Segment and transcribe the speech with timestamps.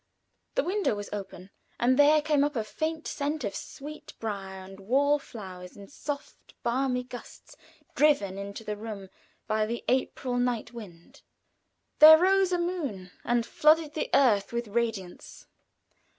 [0.55, 5.19] The window was open, and there came up a faint scent of sweetbrier and wall
[5.19, 7.55] flowers in soft, balmy gusts,
[7.93, 9.09] driven into the room
[9.45, 11.21] by the April night wind.
[11.99, 15.45] There rose a moon and flooded the earth with radiance.